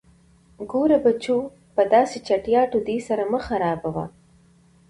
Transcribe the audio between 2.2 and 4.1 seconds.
چټياټو دې سر مه خرابوه.